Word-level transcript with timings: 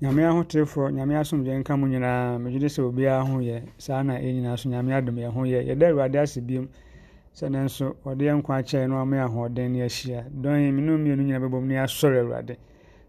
nyame 0.00 0.24
ahotefoɔ 0.24 0.90
nyame 0.92 1.16
asomdwe 1.16 1.58
nka 1.58 1.76
mu 1.76 1.86
nyinaa 1.88 2.38
megye 2.38 2.68
sɛ 2.68 2.82
obiara 2.82 3.22
ho 3.24 3.40
yɛ. 3.40 3.62
Saa 3.78 4.02
na 4.02 4.14
ɛn 4.18 4.32
nyinaa 4.34 4.56
so 4.56 4.68
nyame 4.68 4.92
adom 4.92 5.16
yɛn 5.16 5.32
ho 5.32 5.42
yɛ. 5.44 5.64
Yɛda 5.68 5.88
awurade 5.88 6.18
ase 6.20 6.40
biom 6.40 6.68
sɛ 7.34 7.50
ne 7.50 7.58
nso 7.64 7.96
ɔde 8.04 8.22
yɛn 8.28 8.38
nkwa 8.42 8.56
akyɛe 8.60 8.88
na 8.88 8.94
wama 8.96 9.16
yɛ 9.16 9.24
ahoɔden 9.24 9.70
ne 9.72 9.80
ahyia. 9.82 10.24
Dɔn 10.30 10.72
me 10.74 10.82
ne 10.82 10.92
mmienu 10.96 11.22
nyina 11.24 11.40
bɛbɔ 11.40 11.60
mu 11.60 11.66
ne 11.66 11.74
asɔre 11.78 12.20
awurade. 12.20 12.56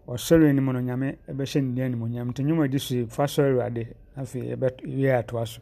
Ɔsɔre 0.08 0.48
anim 0.48 0.64
no 0.64 0.80
nyame 0.80 1.16
ɛbɛhyɛ 1.28 1.60
ne 1.62 1.74
din 1.74 1.84
animonyam 1.84 2.28
nti 2.30 2.42
nnwuma 2.42 2.68
di 2.70 2.78
so 2.78 3.06
fa 3.06 3.24
sɔre 3.24 3.52
awurade. 3.52 3.86
Afei 4.16 4.56
yɛbɛwie 4.56 5.12
atoa 5.12 5.46
so 5.46 5.60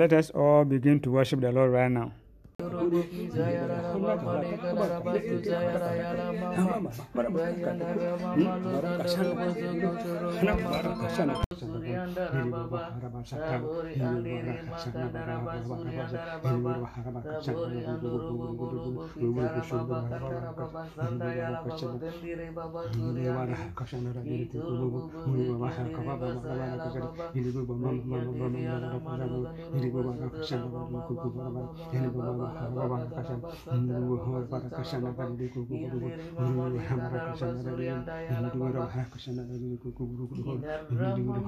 Let 0.00 0.14
us 0.14 0.30
all 0.30 0.64
begin 0.64 0.98
to 1.00 1.10
worship 1.10 1.42
the 1.42 1.52
Lord 1.52 1.72
right 1.72 1.92
now. 1.92 2.12
Hmm? 11.20 11.49
Ini 41.20 41.42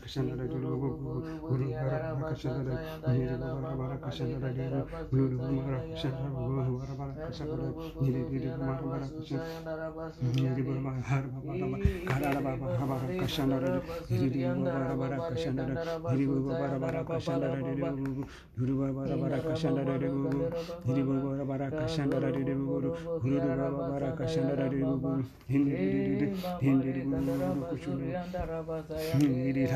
Krishna 0.00 0.34
Guru 0.46 1.22
Guru 1.40 1.72
Hara 1.72 2.16
Krishna 2.28 2.62
Niri 3.08 3.36
Guru 3.38 3.82
Hara 3.82 3.96
Krishna 3.98 4.36
Guru 5.10 5.36
Guru 5.38 5.60
Hara 5.62 5.80
Krishna 5.88 6.28
Guru 6.32 6.78
Hara 6.78 7.14
Krishna 7.26 7.54
Niri 8.00 8.20
Niri 8.30 8.48
Guru 8.56 8.88
Hara 8.92 9.06
Krishna 9.08 9.40
Niri 10.22 10.62
Guru 10.64 10.80
Hara 10.82 11.28
Hara 11.52 12.28
Hara 12.28 12.40
Hara 12.78 13.06
Krishna 13.18 13.56
Niri 14.10 14.40
Guru 14.40 14.70
Hara 14.70 14.94
Hara 14.96 15.18
Krishna 15.28 15.62
Niri 15.62 16.24
Guru 16.26 16.50
Hara 16.50 16.78
Hara 16.78 17.00
Krishna 17.04 17.36
Guru 18.58 18.74
Hara 18.82 19.16
Hara 19.22 19.38
Krishna 19.42 19.82
Niri 19.82 21.02
Guru 21.02 21.28
Hara 21.32 21.44
Hara 21.46 21.68
Krishna 21.70 22.20
Guru 22.22 22.88
Guru 23.20 23.38
Hara 23.40 23.66
Hara 23.92 24.10
Krishna 24.16 24.52
Guru 24.56 25.24
Hindi 25.48 25.70
Hindi 25.72 26.32
Hindi 26.60 26.90
Hindi 26.92 27.32
Hindi 27.82 28.14
Hindi 29.12 29.52
Hindi 29.52 29.72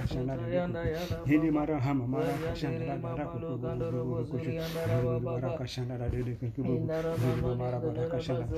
Kasana, 0.00 0.49
Hindi 0.50 1.46
mara 1.50 1.78
hama 1.78 2.06
mara 2.10 2.34
kashandara 2.42 2.98
dara 2.98 3.24
kuku 3.30 3.54
guru 3.62 4.02
guru 4.02 4.24
kucu 4.26 4.50
guru 4.50 5.20
mara 5.22 5.50
kashandara 5.54 6.10
dede 6.10 6.34
kuku 6.42 6.58
guru 6.66 6.90
guru 6.90 7.54
mara 7.54 7.78
bara 7.78 8.10
kashandara 8.10 8.50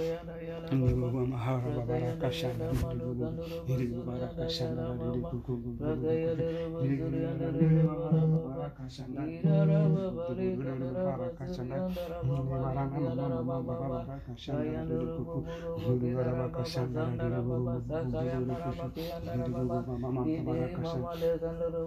hindi 0.72 0.92
guru 0.96 1.26
mahara 1.28 1.84
bara 1.84 2.16
kashandara 2.16 2.72
hindi 2.72 3.04
guru 3.04 3.28
hindi 3.68 3.84
guru 3.92 4.04
mara 4.08 4.28
kashandara 4.32 4.96
dede 4.96 5.20
kuku. 5.20 5.52
Guru 5.52 6.00
hindi 6.80 6.96
guru 6.96 7.20
mara 7.84 8.68
kashandara 8.72 9.28
hindi 9.28 10.48
guru 10.56 10.96
mara 10.96 11.28
kashandara 11.36 11.92
hindi 11.92 12.40
mara 12.48 12.84
nama 12.88 13.36
mama 13.44 13.60
bara 13.68 14.16
kashandara 14.24 14.80
dede 14.88 15.06
kuku 15.12 15.38
guru 15.76 16.08
mara 16.16 16.48
kashandara 16.56 17.12
dede 17.20 17.40
guru 17.44 17.84
guru 17.84 18.00
guru 18.48 18.72
kucu 18.80 19.04
hindi 19.12 19.44
guru 19.44 19.60
mama 19.68 19.92
mama 20.00 20.22
bara 20.40 20.66
kashandara 20.72 21.81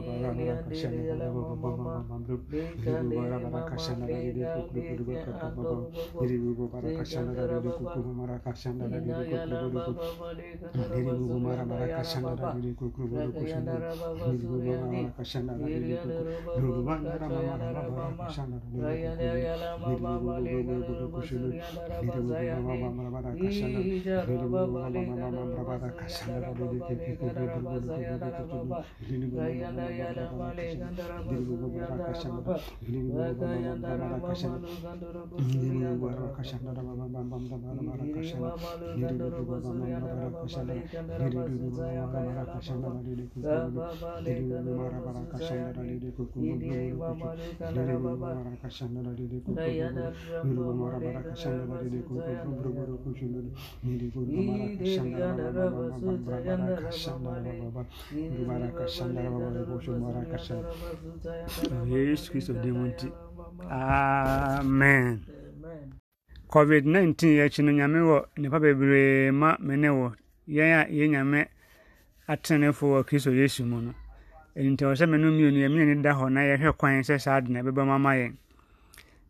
Kasana 29.61 29.90
Shandara 29.91 30.31
Baba, 30.31 30.53
Shandara 58.87 59.29
Baba, 59.29 59.70
yesu 61.89 62.31
kristo 62.31 62.53
din 62.53 62.73
mu 62.73 62.87
nti. 62.87 63.07
Amen. 63.69 65.25
Covid-19 66.49 67.15
yɛ 67.37 67.43
akyi 67.45 67.63
no 67.63 67.71
nyame 67.71 67.99
wɔ 67.99 68.17
nnipa 68.37 68.59
bebree 68.59 69.31
ma 69.31 69.55
me 69.59 69.75
ne 69.77 69.87
wɔ. 69.87 70.13
Yɛn 70.47 70.71
a 70.79 70.81
yɛn 70.91 71.09
nyame 71.11 71.47
atenefo 72.27 72.85
wɔ 72.93 73.03
kristo 73.07 73.31
yesu 73.31 73.63
mu 73.65 73.81
no. 73.81 73.93
Ɛno 74.55 74.69
nti 74.75 74.83
ɛwɔ 74.83 74.95
sɛ 74.99 75.09
me 75.09 75.17
no 75.17 75.31
mmienu 75.31 75.59
yɛme 75.63 75.81
ani 75.81 76.01
da 76.01 76.11
hɔ 76.13 76.31
na 76.31 76.41
yɛhwɛ 76.41 76.77
kwan 76.77 77.01
sɛ 77.03 77.19
saa 77.19 77.37
ade 77.37 77.49
na 77.49 77.61
ɛbɛba 77.61 77.99
ma 77.99 78.11
yɛn. 78.15 78.35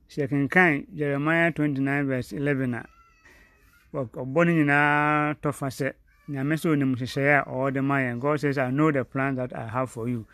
Sɛ 0.10 0.28
yɛkenkan 0.28 0.88
jeremiah 0.96 1.52
29 1.52 2.08
verse 2.08 2.32
11 2.34 2.74
a 2.74 2.84
ɔbɔ 3.94 4.40
no 4.46 4.52
nyinaa 4.52 5.36
tɔfa 5.42 5.68
sɛ 5.70 5.94
nyame 6.32 6.56
sɛ 6.62 6.68
onim 6.74 6.96
nhyehyɛeɛ 6.96 7.42
a 7.42 7.50
ɔwɔ 7.50 7.74
de 7.74 7.82
ma 7.82 7.96
yɛn 8.00 8.20
god 8.20 8.40
says 8.40 8.58
i 8.58 8.70
know 8.72 8.92
the 8.92 9.04
plan 9.04 9.36
that 9.36 9.56
i 9.56 9.68
have 9.68 9.90
for 9.92 10.08
you. 10.08 10.26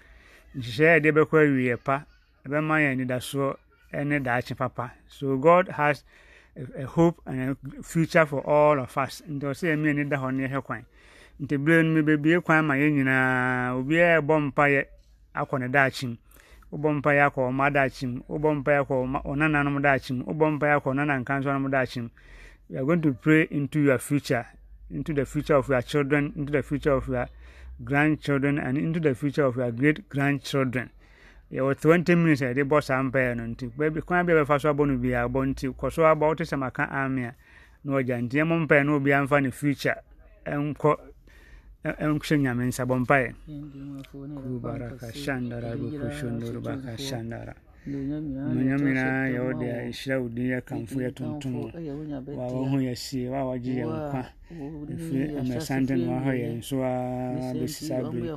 Nhyehyɛeɛ 0.56 0.96
a 0.96 1.00
ɛde 1.00 1.10
bɛkɔ 1.18 1.38
awieɛ 1.46 1.84
pa. 1.84 2.06
Ɛbɛma 2.46 2.76
yɛn 2.84 2.92
anidasoɔ 2.96 3.56
ne 4.06 4.20
daakye 4.20 4.56
papa. 4.58 4.94
So 5.08 5.38
god 5.38 5.70
has 5.70 6.04
a, 6.56 6.84
a 6.84 6.86
hope 6.86 7.22
and 7.26 7.58
a 7.58 7.84
future 7.84 8.26
for 8.26 8.42
all 8.42 8.80
of 8.80 8.98
us. 8.98 9.22
Nti 9.30 9.44
ɔsɛ 9.52 9.66
yɛn 9.74 9.80
mmienu 9.82 10.10
da 10.10 10.18
hɔ 10.18 10.34
no 10.36 10.48
yɛhwɛ 10.48 10.64
kwan 10.64 10.86
nti 11.42 11.58
bere 11.58 11.84
no 11.84 11.90
mebɛbie 12.02 12.42
kwan 12.42 12.66
ma 12.66 12.74
yɛn 12.76 12.94
nyinaa 12.98 13.78
obiara 13.78 14.22
ɛbɔ 14.22 14.36
mpayɛ 14.48 14.82
akɔ 15.36 15.60
ne 15.60 15.68
daakye 15.70 16.08
mu 16.10 16.18
wobɔ 16.72 16.90
mpayɛ 16.98 17.22
akɔ 17.28 17.40
ɔma 17.50 17.66
daakye 17.76 18.06
mu 18.10 18.20
wobɔ 18.28 18.50
mpayɛ 18.58 18.80
akɔ 18.82 18.94
ɔnananom 19.32 19.78
daakye 19.86 20.12
mu 20.18 20.24
wobɔ 20.26 20.46
mpayɛ 20.58 20.74
akɔ 20.78 20.88
ɔnanankansoanom 20.94 21.70
daakye 21.70 22.02
mu 22.02 22.10
we 22.70 22.86
going 22.86 23.02
to 23.02 23.14
pray 23.14 23.48
into 23.50 23.80
your 23.80 23.98
future. 23.98 24.46
Into 24.92 25.14
the 25.14 25.26
future 25.26 25.56
of 25.56 25.68
your 25.70 25.82
children 25.82 26.34
into 26.36 26.52
the 26.52 26.62
future 26.64 26.92
of 26.94 27.08
your 27.08 27.28
grandchildren 27.84 28.58
and 28.58 28.78
into 28.78 29.00
the 29.00 29.14
future 29.16 29.44
of 29.46 29.56
your 29.58 29.72
great 29.72 30.08
grandchildren 30.10 30.90
yɛwɔ 31.52 31.80
20 31.80 32.16
minutes 32.16 32.42
a 32.42 32.46
yɛde 32.54 32.64
bɔ 32.68 32.84
saa 32.84 33.02
mpaeɛ 33.04 33.36
no 33.38 33.44
nti 33.44 33.70
baabi 33.78 34.02
kwan 34.06 34.26
bi 34.26 34.34
a 34.34 34.44
bɛfa 34.46 34.60
so 34.62 34.74
abɔ 34.74 34.88
no 34.88 34.98
biara 34.98 35.30
bɔ 35.30 35.46
nti 35.54 35.74
kɔ 35.74 35.92
so 35.92 36.02
abɔ 36.04 36.20
wote 36.28 36.40
sɛ 36.44 36.58
maka 36.60 36.88
ame 36.92 37.20
a 37.26 37.36
na 37.84 37.94
ɔgya 37.94 38.22
nti 38.28 38.36
ɛmɔ 38.44 38.68
mpaeɛ 38.68 38.86
na 38.86 38.92
obiara 39.00 39.24
mfa 39.28 39.42
ne 39.44 39.52
future. 39.52 39.96
Ɛnkɔ 40.46 40.98
ɛ- 41.86 41.98
ɛnhyɛ 42.00 42.36
nyame 42.42 42.64
nsa 42.68 42.84
bɔ 42.86 43.06
mpaeɛ 43.06 43.34
kubaraka 44.44 45.08
shandara 47.00 47.54
munyamira 47.88 49.30
ya 49.30 49.42
ɛhyira 49.88 50.16
wo 50.22 50.28
din 50.30 50.48
yɛ 50.52 50.62
kamfo 50.62 51.00
yɛ 51.00 51.12
tontom 51.14 51.72
wawo 52.36 52.66
ho 52.70 52.78
yɛsie 52.78 53.30
wa 53.30 53.46
wagye 53.48 53.74
yɛ 53.80 53.86
nkwa 53.88 54.24
ɛfiri 54.92 55.26
mmerɛsante 55.44 55.94
no 55.96 56.06
wahɔ 56.12 56.32
yɛ 56.42 56.48
nso 56.58 56.76
a 56.84 57.54
bɛsi 57.56 57.82
saa 57.88 58.02
bere 58.12 58.28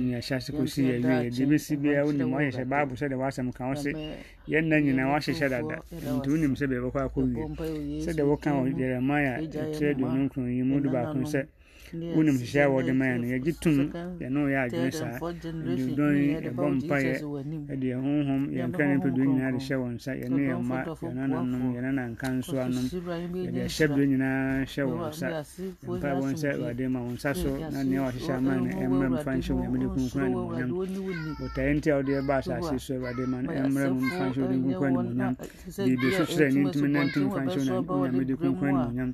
nyahyɛ 0.00 0.34
ase 0.36 0.50
kɔsi 0.52 0.80
yɛwie 0.90 1.30
de 1.30 1.44
bɛsi 1.46 1.72
biaa 1.80 2.04
wonim 2.04 2.30
wayɛhyɛ 2.32 2.64
bible 2.68 2.96
sɛdeɛ 2.96 3.16
woasɛm 3.16 3.52
ka 3.54 3.68
wo 3.68 3.74
se. 3.74 3.92
Yɛnna 4.48 4.76
nyinaa 4.84 5.08
wahyehyɛ 5.12 5.48
dada 5.48 5.76
nti 6.16 6.28
wonim 6.28 6.52
sɛ 6.54 6.64
bɛɛbɛkɔ 6.68 7.00
akɔwie 7.06 7.44
sɛdeɛ 8.04 8.24
woka 8.28 8.50
wɔ 8.52 8.68
yeremia 8.76 9.40
ɛtirɛ 9.40 9.90
aduonu 9.96 10.28
nkron 10.28 10.48
yi 10.56 10.62
mu 10.62 10.80
du 10.80 10.90
baako 10.90 11.18
sɛ 11.24 11.46
wonim 12.16 12.36
a 12.36 12.66
wɔde 12.72 12.92
ma 12.94 13.04
yɛn 13.06 13.20
no 13.20 13.26
yɛgye 13.32 13.52
tom 13.60 13.78
yɛne 14.20 14.38
wo 14.42 14.48
yɛ 14.48 14.58
adwene 14.66 14.90
saa 14.92 15.16
adudɔn 15.18 16.16
yi 16.16 16.34
ɛbɔ 16.48 16.64
mpayɛ 16.78 17.14
ɛde 17.72 17.86
yɛn 17.92 18.00
honhom 18.04 18.42
yɛn 18.50 18.70
kra 18.72 18.84
ne 18.88 18.94
mpɛdoɔ 18.98 19.24
nyinaa 19.26 19.50
de 19.52 19.58
hyɛ 19.58 19.76
wɔ 19.82 19.88
nsa 19.94 20.12
yɛne 20.20 20.40
yɛn 20.48 20.60
mma 20.64 20.78
yɛn 20.84 21.14
nananom 21.14 21.64
yɛn 21.74 21.82
nananka 21.84 22.28
nso 22.38 22.54
anom 22.60 22.86
yɛde 23.44 23.60
ɛhyɛ 23.66 23.84
berɛ 23.92 24.04
nyinaa 24.10 24.64
hyɛ 24.64 24.82
wɔ 24.88 24.96
nsa 25.10 25.28
mpa 25.98 26.08
wɔn 26.20 26.34
sɛ 26.40 26.48
awurade 26.54 26.84
ma 26.90 27.00
wo 27.04 27.10
nsa 27.14 27.30
so 27.34 27.50
na 27.72 27.82
nea 27.82 28.00
wahyehyɛ 28.02 28.34
ama 28.36 28.52
no 28.56 28.68
ɛmmrɛ 28.70 29.06
mfa 29.14 29.30
nhyɛ 29.38 29.52
wo 29.54 29.60
nyamede 29.62 29.86
kunkun 29.94 30.22
animonyam 30.24 30.70
botaeɛ 31.38 31.72
nti 31.76 31.88
a 31.90 31.94
wode 31.96 32.12
ɛba 32.20 32.34
asase 32.40 32.76
so 32.80 32.94
awurade 32.94 33.24
ma 33.28 33.38
no 33.42 33.48
ɛmmrɛ 33.52 33.86
mu 33.94 34.00
mfa 34.08 34.24
nhyɛ 34.30 34.40
wode 34.42 34.56
kunkun 34.64 34.88
animonyam 34.90 35.34
biribi 35.84 36.08
so 36.16 36.24
kyerɛ 36.24 36.48
ne 36.54 36.60
ntumi 36.64 36.88
nantum 36.94 37.22
mfa 37.28 37.40
nhyɛ 37.44 37.86
wo 37.86 38.06
nyamede 38.06 38.34
kunkun 38.40 38.68
animonyam 38.74 39.10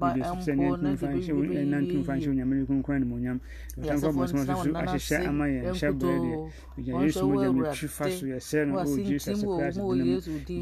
biribi 0.00 0.22
so 0.22 0.34
kyerɛ 0.42 0.56
ne 0.56 0.64
ntumi 0.70 0.92
mfa 0.92 1.08
nhyɛ 1.12 1.32
wo 1.32 1.42
nantum 1.72 2.00
mfa 2.02 2.12
nhyɛ 2.16 2.21
wo 2.28 2.34
nyamede 2.34 2.66
kunkun 2.66 2.94
animonyam 2.96 3.40
ɔtamfo 3.78 4.06
abɔnsɛm 4.08 4.46
so 4.46 4.54
so 4.62 4.70
ahyehyɛ 4.74 5.26
ama 5.28 5.44
yɛn 5.46 5.64
hyɛ 5.74 5.88
berɛ 5.98 6.16
deɛ 6.24 6.36
ɛgya 6.78 6.92
yesu 7.04 7.22
mogya 7.28 7.50
metwi 7.52 7.88
fa 7.88 8.04
so 8.10 8.26
yɛsrɛ 8.26 8.66
no 8.68 8.78
o 8.78 8.96
jesus 8.96 9.42
christ 9.42 9.78
din 9.78 9.86
mu 9.86 9.94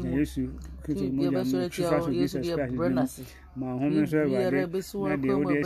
gya 0.01 0.09
yesu 0.19 0.41
kristo 0.83 1.03
mogya 1.11 1.31
metwi 1.43 1.83
fa 1.89 2.01
so 2.01 2.11
jesus 2.11 2.47
christ 2.53 2.71
din 2.71 2.93
mu 2.95 3.07
ma 3.55 3.71
ahome 3.71 4.07
so 4.07 4.17
awurade 4.17 4.51
na 4.51 5.15
deɛ 5.17 5.33
wode 5.35 5.59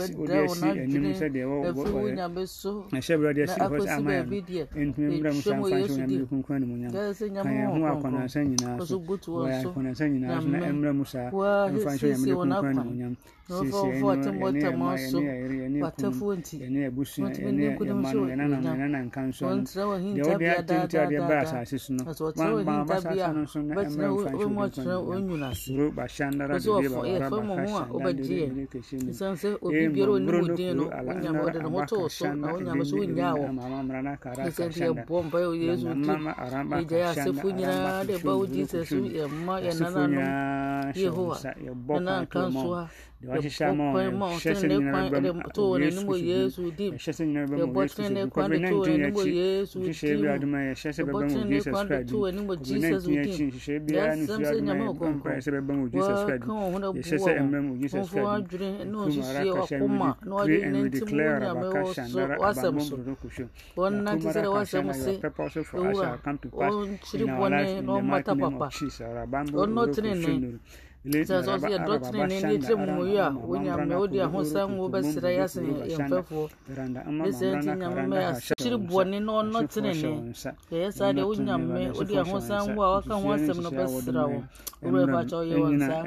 asi 0.44 0.66
anim 0.66 1.12
sɛ 1.14 1.26
deɛ 1.30 1.44
wɔnahyɛ 1.46 3.14
awurade 3.14 3.42
asi 3.42 3.60
hɔ 3.60 3.78
sɛ 3.78 3.90
ama 3.96 4.10
yɛ 4.12 4.66
ntumi 4.86 5.20
mmra 5.20 5.30
mu 5.34 5.40
saa 5.42 5.56
mfa 5.60 5.76
nhyɛ 5.78 5.92
onyame 5.94 6.26
kunkura 6.28 6.58
ne 6.58 6.66
mu 6.66 6.76
nyam 6.76 6.92
ka 6.92 7.50
yɛn 7.50 7.66
ho 7.70 7.86
akɔnansa 7.86 8.40
nyinaa 8.42 8.80
so 8.86 8.98
wɔyɛ 8.98 9.62
akɔnansa 9.62 10.04
nyinaa 10.10 10.40
so 10.42 10.48
na 10.48 10.58
ɛmmra 10.66 10.92
mu 10.96 11.04
saa 11.04 11.30
mfa 11.30 11.90
nhyɛ 11.94 12.08
onyame 12.10 12.34
kunkura 12.34 12.72
ne 12.74 12.82
mu 12.82 12.94
nyam 12.94 13.14
siesie 13.46 13.94
ɛne 13.94 14.58
yɛma 14.58 14.88
ɛne 14.98 15.22
yɛyere 15.22 15.56
ɛne 15.66 15.78
kunu 15.94 16.42
ɛne 16.66 16.80
abusua 16.90 17.28
ɛne 17.30 17.62
yɛma 17.78 18.10
no 18.14 18.22
yɛnanam 18.26 18.62
yɛnananka 18.66 19.20
nso 19.30 19.46
no 19.46 19.62
deɛ 19.62 20.26
wode 20.26 20.46
atentia 20.58 21.06
deɛ 21.06 21.20
ba 21.28 21.36
asase 21.46 21.78
so 21.78 21.94
no. 21.94 22.02
Wampa 22.34 22.82
abasase 22.82 23.30
no 23.32 23.40
nso 23.46 23.58
na 23.62 23.74
ɛmmra 23.74 24.06
mfa 24.10 24.30
nhyɛ 24.34 24.42
onyame 24.42 24.70
kunkura 24.74 25.14
ne 25.14 25.26
mu 25.26 25.36
nyam 25.38 25.54
suro 25.54 25.90
bahyandara 25.94 26.58
de 26.58 26.66
deɛ 26.66 26.88
bawaraba 26.90 27.38
kɛhyɛ 27.84 28.96
mu 29.02 29.10
ɛsiane 29.10 29.36
sɛ 29.36 29.48
obi 29.62 29.88
biara 29.88 30.12
ɔnim 30.16 30.40
wo 30.40 30.48
din 30.56 30.76
no 30.76 30.84
wonyame 31.06 31.38
wɔde 31.44 31.58
ne 31.62 31.68
ho 31.68 31.84
too 31.86 32.08
so 32.08 32.32
na 32.34 32.52
wonyame 32.52 32.84
so 32.84 32.96
wonnyaa 32.96 33.34
wɔ 33.34 33.46
ɛsiane 34.46 34.68
nti 34.70 34.80
yɛbɔ 34.86 35.16
mpa 35.26 35.38
yɛ 35.44 35.50
yesu 35.62 35.88
di 35.94 36.08
yɛgya 36.08 36.98
yɛ 37.02 37.08
asefo 37.12 37.48
nyinaa 37.56 38.04
de 38.06 38.14
ba 38.24 38.32
wo 38.36 38.46
jesus 38.46 38.90
yɛmma 38.90 39.54
yɛnananom 39.64 40.92
yehowa 40.94 41.36
nana 42.00 42.22
nka 42.22 42.40
nso 42.48 42.68
a 42.74 42.88
Jesus 43.18 43.46
tene 69.96 70.58
sɛ 71.06 71.36
sɛ 71.44 71.50
ɔsɛ 71.54 71.68
yɛdɔtene 71.74 72.26
ne 72.28 72.36
ne 72.42 72.58
tirɛ 72.58 72.74
mmuyi 72.76 73.18
a 73.18 73.28
wonyame 73.30 73.94
wode 73.96 74.18
ahosɛm 74.26 74.76
wo 74.78 74.88
bɛsrɛ 74.88 75.30
yɛ 75.38 75.42
ase 75.44 75.60
yɛmfɛfoɔ 75.62 76.48
ne 77.10 77.30
sɛ 77.38 77.46
nti 77.56 77.70
nyame 77.80 78.02
ma 78.10 78.16
yɛahyere 78.24 78.76
bɔne 78.90 79.18
na 79.22 79.32
ɔnɔ 79.40 79.58
tenene 79.72 80.10
yɛyɛ 80.70 80.90
saa 80.92 81.12
deɛ 81.12 81.24
wonyame 81.28 81.94
wode 81.96 82.14
ahosɛm 82.22 82.74
wo 82.76 82.82
a 82.82 82.90
waka 82.94 83.14
ho 83.14 83.28
asɛm 83.34 83.58
no 83.62 83.70
bɛsra 83.70 84.22
wo 84.30 84.42
wowura 84.82 85.02
yɛfa 85.06 85.20
kyɛ 85.28 85.36
ɔyɛ 85.42 85.56
wɔn 85.62 85.78
saa 85.86 86.02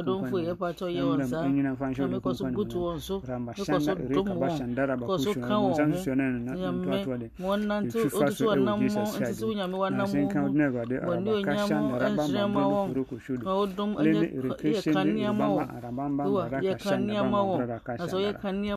ɔdomfo 0.00 0.36
yɛfa 0.46 0.68
kyɛ 0.76 0.86
ɔyɛ 0.88 1.02
wɔn 1.08 1.20
na 1.30 2.06
mekɔ 2.08 2.30
so 2.34 2.44
butu 2.54 2.78
wɔn 2.80 2.98
so 3.00 3.20
mekɔ 3.20 3.80
so 3.84 3.94
dom 3.94 4.26
wɔn 4.40 4.74
kɔ 5.00 5.14
so 5.20 5.30
ka 5.34 5.54
wɔn 5.60 5.74
ho 5.76 6.14
nyame 6.56 6.84
ma 7.38 7.46
wɔnnante 7.48 7.98
wotutu 8.08 8.44
wɔnam 8.48 8.76
mu 8.80 8.88
nti 8.88 9.32
sɛ 9.36 9.44
wonyame 9.48 9.76
wɔnam 9.76 10.08
mu 10.08 10.20
bɔne 11.06 11.30
onyam 11.36 11.68
ɛnhyerɛ 12.00 12.40
wɔn 12.40 13.44
ma 13.44 13.52
wodom 13.54 13.90
yekaniyamawo 14.30 15.60
yekaniyamawo 16.62 17.54
yekaniyamawo 18.26 18.76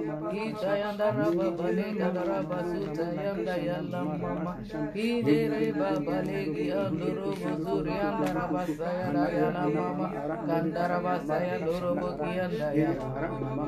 Ita 0.31 0.71
yanda 0.79 1.11
raba 1.11 1.47
bale 1.57 1.87
gada 1.97 2.23
raba 2.23 2.59
suta 2.63 3.05
yanda 3.19 3.55
yalla 3.59 3.99
mama. 4.05 4.53
Ide 4.95 5.37
reba 5.51 5.89
bale 6.05 6.39
gi 6.55 6.65
andoro 6.71 7.35
bozuri 7.35 7.93
yanda 7.99 8.27
raba 8.37 8.63
sayara 8.77 9.25
yalla 9.35 9.65
mama. 9.75 10.07
Kanda 10.47 10.83
raba 10.91 11.13
sayanda 11.27 11.75
robo 11.83 12.09
gi 12.21 12.31
yanda 12.39 12.67
yalla 12.71 13.27
mama. 13.39 13.65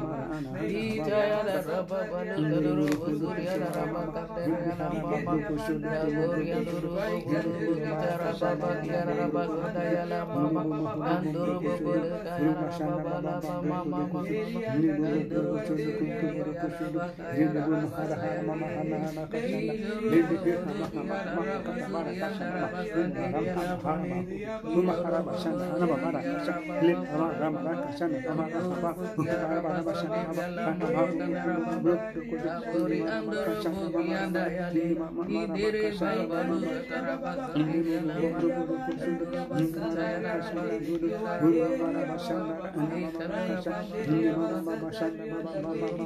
Ita 0.64 1.20
yanda 1.32 1.58
raba 1.68 2.00
bale 2.12 2.36
gada 2.50 2.72
robo 2.78 2.96
bozuri 3.02 3.44
yanda 3.44 3.70
raba 3.76 4.02
kanda 4.14 4.42
yalla 4.48 4.88
mama. 5.04 5.34
Yagori 5.94 6.44
yanda 6.48 6.76
robo 6.80 7.20
bozuri 7.28 7.76
gita 7.84 8.12
raba 8.24 8.50
bagi 8.62 8.88
yanda 8.96 9.14
raba 9.20 9.44
kanda 9.52 9.84
yalla 9.96 10.20
mama. 10.32 10.64
Andoro 11.12 11.56
bozuri 11.64 12.08
yanda 12.08 12.36
raba 12.40 12.96
bala 13.04 13.34
mama 13.44 13.78
mama. 13.84 14.20
Andoro 14.24 15.52
bozuri 15.68 16.08
yanda 16.24 16.53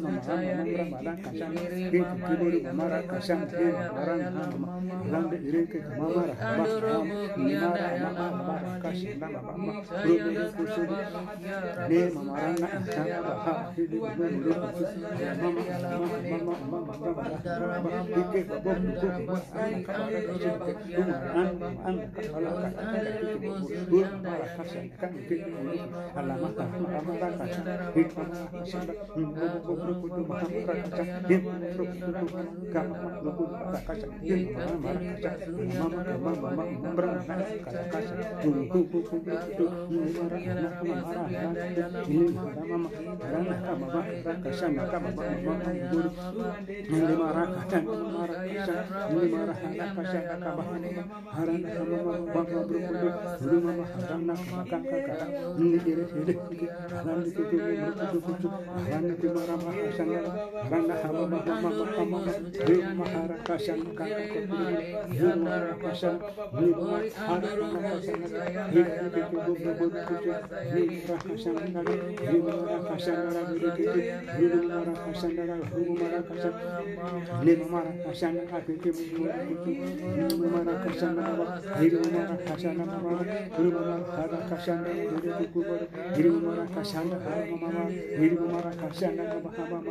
Mama, 0.05 0.21
Sayangi 0.35 0.75
kashangi 1.23 1.63
kiburi 2.27 2.59
kamara 2.67 2.99
kashangi 3.07 3.55
barang 3.95 4.25
hamba 4.35 4.69
lande 5.11 5.37
ireke 5.47 5.79
kamara 5.87 6.35
hamba 6.35 6.67
nimara 7.39 7.87
mama 8.03 8.27
mama 8.35 8.71
kashanda 8.83 9.27
mama 9.31 9.73
rubi 10.03 10.35
kusuri 10.59 10.97
ne 11.89 12.01
mamarana 12.15 12.67
hamba 12.67 13.33
ha 13.47 13.55
hidu 13.79 13.99
mulu 14.19 14.51
mama 14.59 15.63
mama 16.27 16.55
mama 16.67 16.93
mama 16.99 17.37
mama 17.71 17.91
ike 18.21 18.41
babo 18.51 18.73
kuku 18.75 19.07
kamara 19.87 20.19
kashanda 20.27 20.67
an 21.39 21.49
an 21.87 21.97
kasala 22.15 22.51
kasanda 22.59 23.11
dur 23.87 24.07
kamara 24.11 24.47
kashanda 24.59 24.95
kan 24.99 25.13
ike 25.15 25.37
alama 26.19 26.49
alama 26.59 27.15
kashanda 27.39 27.73
ike 27.95 28.03
kamara 28.11 28.47
kashanda 28.51 28.93
rumah 30.15 30.41
kaca 30.47 31.03
din 31.27 31.43
ruk 31.75 31.91
ruk 31.99 32.31
kam 32.71 32.89
rukun 33.25 33.51
kaca 33.75 34.07
din 34.23 34.41
mama 34.55 34.79
mama 34.79 36.01
mama 36.23 36.49
mama 36.55 36.89
berang 36.95 37.19
kaca 37.27 37.83
kaca 37.91 38.15
ruk 38.47 38.71
ruk 38.71 38.93
ruk 38.95 39.27
ruk 39.59 39.73
ini 42.05 42.27
mama 42.35 42.89
karena 43.19 43.55
kama 43.59 43.87
mama 43.91 44.01
kaca 44.23 44.67
maka 44.71 44.99
mama 45.03 45.23
mama 45.43 45.71
guru 45.91 46.11
ini 46.71 47.15
marah 47.19 47.49
kaca 47.59 47.79
marah 47.83 48.39
kaca 48.47 48.75
mama 49.11 50.63
mama 50.63 51.03
harana 51.35 51.71
Hiri 86.15 86.31
mara 86.31 86.67
kasanda 86.75 87.17
hara 87.25 87.45
mama, 87.57 87.91
hiri 87.91 88.37
mara 88.39 88.71
kasanda 88.71 89.23
mama 89.33 89.63
mama, 89.71 89.91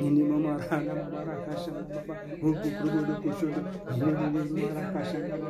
ini 0.00 0.22
mama 0.22 0.58
rana 0.58 0.94
mama 0.94 1.34
kasana 1.46 1.82
baba 1.88 2.14
huku 2.40 2.68
kurubudu 2.78 3.14
kusudu 3.22 3.60
ini 3.94 4.64
mama 4.68 4.84
kasana 4.94 5.41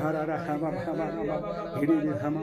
हरा 0.00 0.36
हवा 0.46 0.68
हवा 0.84 1.06
हवा 1.16 1.36
हिरे 1.76 1.96
रे 2.04 2.12
हम 2.22 2.36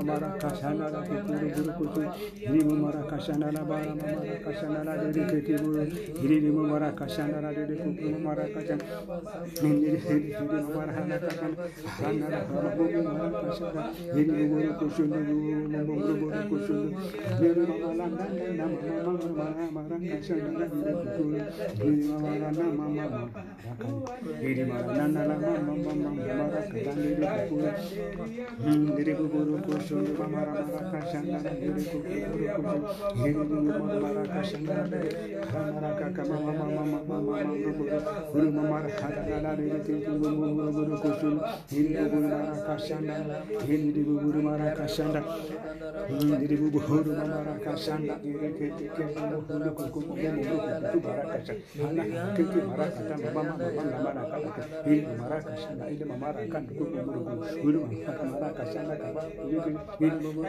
हमारा 0.00 0.19
mara 0.20 0.36
kashana 0.42 0.88
la 0.90 1.00
kuturu 1.08 1.48
guru 1.54 1.72
kutu 1.78 2.02
limu 2.52 2.74
mara 2.82 3.02
kashana 3.10 3.46
la 3.52 3.62
bara 3.64 3.94
mara 3.94 4.36
kashana 4.44 4.84
la 4.84 4.94
dede 5.12 5.22
kete 5.30 5.54
guru 5.62 5.84
limu 6.28 6.62
mara 6.70 6.90
kashana 6.92 7.40
la 7.40 7.50
dede 7.56 7.74
kutu 7.82 8.06
mara 8.24 8.44
kashana 8.54 8.84
nindiri 9.62 9.98
dede 10.04 10.28
dede 10.36 10.60
mara 10.76 10.92
hana 10.92 11.16
kashana 11.24 11.56
hana 12.00 12.26
la 12.34 12.40
bara 12.52 12.70
guru 12.76 13.00
mara 13.02 13.28
kashana 13.44 13.82
limu 14.14 14.42
guru 14.52 14.70
kushundu 14.80 15.18
guru 15.28 15.50
mumbu 15.72 15.94
guru 16.00 16.14
guru 16.20 16.40
kushundu 16.50 16.88
limu 17.40 17.64
mama 17.80 18.06
la 18.18 18.26
na 18.26 18.26
na 18.58 18.64
mama 18.66 19.12
mama 19.38 19.70
mara 19.76 19.96
kashana 20.10 20.48
la 20.58 20.66
dede 20.68 20.92
kutu 21.00 21.24
limu 21.84 22.18
mama 22.20 22.32
na 22.38 22.48
mama 22.68 22.84
mara 22.96 23.20
kashana 23.64 24.04
limu 24.44 24.64
mara 24.68 24.92
na 24.96 25.06
na 25.08 25.22
la 25.30 25.36
mama 25.40 25.74
mama 25.80 26.10
mara 26.12 26.60
kashana 26.68 27.02
dede 27.08 27.26
kutu 27.48 27.68
dede 28.96 29.12
guru 29.14 29.56
kushundu 29.66 30.09
kuku 56.70 56.90
ini 56.90 57.10
guru 57.60 57.78
mara 57.86 58.50
kasana 58.52 58.94
ini 59.46 59.99
guru 60.00 60.40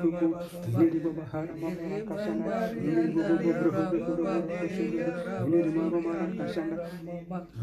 ini 0.76 0.98
mama 1.04 1.24
mara 1.24 1.28
kan 1.30 1.48
mara 1.60 1.84
mara 1.84 2.00
kasana 2.10 2.46
ini 2.80 3.04
ini 3.06 3.24
guru 3.44 3.70
kasana 3.72 4.36
ini 5.46 5.70
guru 5.76 5.98
mara 6.06 6.26
kasana 6.40 6.76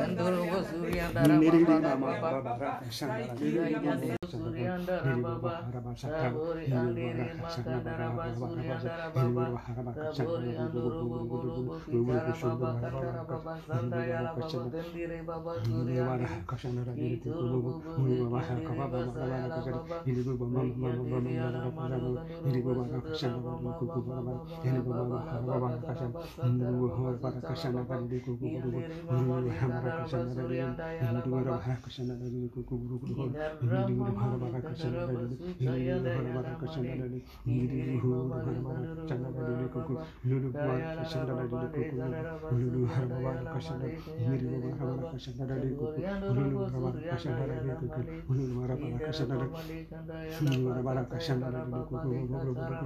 kandara 0.00 0.40
basa 0.46 0.76
kaya 0.82 1.06
Yandara 1.10 1.38
baba 2.42 3.96
de 4.00 4.19
kandoro 33.90 34.19
हर 34.20 34.32
बारा 34.40 34.60
कृष्ण 34.60 34.88
ललित 34.90 35.40
हर 36.06 36.26
बारा 36.34 36.52
कृष्ण 36.60 36.82
ललित 37.00 37.24
गिरी 37.48 37.98
हुर 37.98 38.32
हर 38.36 38.58
बारा 38.64 38.80
चंद 39.10 39.26
ललित 39.36 39.72
कुकु 39.74 39.94
लुलु 40.28 40.50
बार 40.52 40.80
कृष्ण 40.96 41.20
ललित 41.28 41.52
कुकु 41.74 42.56
लुलु 42.56 42.84
हर 42.94 43.06
बारा 43.12 43.42
कृष्ण 43.52 43.78
गिरी 43.80 44.48
हर 44.60 44.84
बारा 44.84 45.10
कृष्ण 45.12 45.48
ललित 45.50 45.78
कुकु 45.80 46.00
लुलु 46.36 46.64
हर 46.64 46.76
बारा 46.82 47.00
कृष्ण 47.10 47.30
ललित 47.40 47.78
कुकु 47.80 48.00
लुलु 48.34 48.60
हर 48.60 48.74
बारा 48.76 48.98
कृष्ण 49.06 49.22
ललित 49.32 49.88
लुलु 50.42 50.72
हर 50.72 50.82
बारा 50.82 51.02
कृष्ण 51.12 51.38
ललित 51.42 51.74
कुकु 51.90 52.08
लुलु 52.08 52.34
हर 52.34 52.48
बारा 52.58 52.82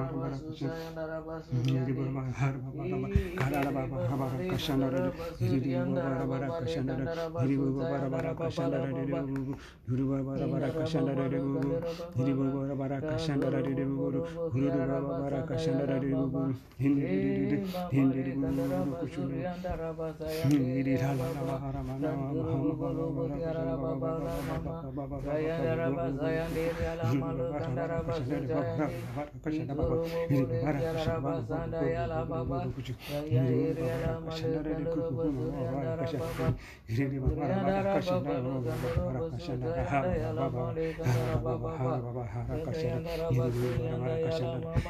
Guru 1.61 1.93
Guru 1.93 2.11
Har 2.35 2.55
Baba 2.59 2.83
Baba 2.91 3.07
Kara 3.37 3.71
Baba 3.71 3.97
Baba 4.09 4.27
Krishna 4.49 4.87
Guru 4.91 5.11
Guru 5.39 5.59
Baba 5.95 6.25
Baba 6.27 6.47
Krishna 6.59 6.93
Guru 7.39 7.55
Guru 7.55 7.79
Baba 7.79 8.07
Baba 8.09 8.31
Krishna 8.35 8.67
Guru 8.69 9.55
Guru 9.87 10.03
Baba 10.11 10.33
Baba 10.47 10.69
Krishna 10.71 11.11
Guru 11.15 11.39
Guru 12.15 12.33
Baba 12.51 12.75
Baba 12.75 12.97
Krishna 13.07 13.35
Guru 13.39 13.73
Guru 13.95 14.19
Guru 14.51 14.69
Baba 14.69 14.99
Baba 15.21 15.39
Krishna 15.47 15.83
Guru 15.85 16.27
Guru 16.29 16.53
Hindi 16.77 17.01
Hindi 17.01 17.57
Hindi 17.91 18.19
Hindi 18.21 18.31
Hindi 18.31 18.81
Hindi 19.11 20.51
Hindi 20.51 20.81
Hindi 20.81 21.20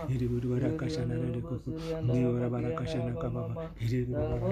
Hindi 0.08 0.26
bara 0.38 0.70
kasanda 0.78 1.16
di 1.16 1.42
kuku 1.42 1.72
Ibu 2.12 2.30
bara 2.38 2.50
bara 2.50 2.72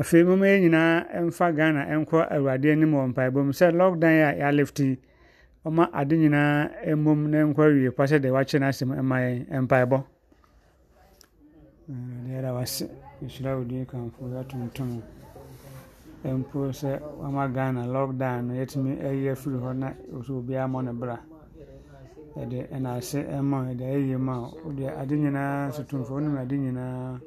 Afei 0.00 0.24
moma 0.24 0.46
yɛn 0.46 0.60
nyinaa 0.62 1.22
mfa 1.26 1.52
ghana 1.52 1.80
nkɔ 2.00 2.18
awurade 2.34 2.66
anim 2.72 2.92
wɔ 2.92 3.04
mpaebɔ 3.12 3.40
mu. 3.46 3.52
Sɛ 3.52 3.66
lockdown 3.72 4.20
a 4.28 4.32
yɛalefti 4.40 4.98
ɔma 5.66 5.90
ade 5.92 6.14
nyinaa 6.16 6.70
mmom 6.96 7.30
na 7.30 7.38
nkɔ 7.44 7.62
awie 7.64 7.90
pa 7.96 8.04
sɛ 8.04 8.16
deɛ 8.22 8.30
wakyerɛ 8.32 8.60
no 8.60 8.66
asɛm 8.68 8.90
ɛma 9.00 9.16
yɛn 9.50 9.62
mpaebɔ 9.66 9.98
awurade 11.88 12.28
yɛda 12.34 12.50
wase 12.54 12.84
yɛhyira 13.22 13.56
wo 13.58 13.64
din 13.64 13.86
kamfo 13.86 14.22
yɛatontom 14.28 15.02
mpo 16.24 16.58
sɛ 16.72 17.00
wama 17.20 17.48
ghana 17.54 17.86
lockdown 17.86 18.46
no 18.48 18.54
yɛtumi 18.54 19.00
ayi 19.04 19.28
afiri 19.30 19.56
hɔ 19.58 19.76
na 19.76 19.88
sɛ 20.12 20.32
obiara 20.32 20.66
mmɔ 20.68 20.84
no 20.84 20.92
bra. 20.92 21.18
Yɛde 22.36 22.68
ɛna 22.74 22.96
ase 22.98 23.18
ɛma 23.24 23.56
wo, 23.62 23.64
yɛde 23.70 23.84
ayɛyie 23.84 24.18
ma 24.20 24.34
wo 24.40 24.48
wode 24.64 24.84
ade 25.00 25.14
nyinaa 25.16 25.70
sotomfo 25.72 26.10
wonim 26.14 26.36
ade 26.36 26.52
nyinaa 26.58 27.18